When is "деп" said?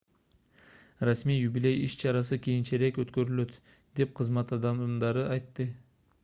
4.01-4.17